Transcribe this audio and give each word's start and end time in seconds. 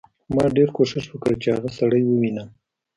ما 0.35 0.45
ډېر 0.55 0.69
کوښښ 0.75 1.05
وکړ 1.11 1.33
چې 1.43 1.49
هغه 1.55 1.69
سړی 1.79 2.01
ووینم 2.05 2.49